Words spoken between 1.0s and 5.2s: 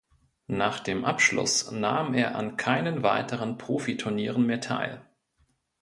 Abschluss nahm er an keinen weiteren Profiturnieren mehr teil.